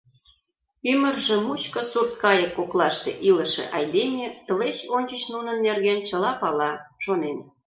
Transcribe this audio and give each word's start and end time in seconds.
Ӱмыржӧ 0.91 1.35
мучко 1.45 1.81
сурткайык 1.91 2.51
коклаште 2.57 3.11
илыше 3.27 3.63
айдеме, 3.77 4.25
тылеч 4.45 4.77
ончыч 4.95 5.21
нунын 5.33 5.57
нерген 5.65 5.99
чыла 6.07 6.31
пала, 6.41 6.71
шонен. 7.03 7.37